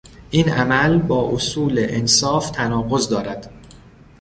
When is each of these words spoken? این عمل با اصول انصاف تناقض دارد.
این 0.31 0.49
عمل 0.49 0.97
با 0.97 1.29
اصول 1.33 1.85
انصاف 1.89 2.49
تناقض 2.51 3.09
دارد. 3.09 3.53